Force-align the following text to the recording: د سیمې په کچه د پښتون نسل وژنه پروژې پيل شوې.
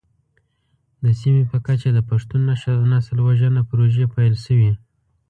د 1.03 1.05
سیمې 1.21 1.43
په 1.51 1.57
کچه 1.65 1.89
د 1.93 1.99
پښتون 2.09 2.41
نسل 2.93 3.17
وژنه 3.27 3.61
پروژې 3.69 4.05
پيل 4.13 4.33
شوې. 4.45 4.71